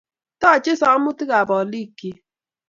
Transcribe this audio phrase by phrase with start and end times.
[0.41, 2.17] Toochei somutikab olikyik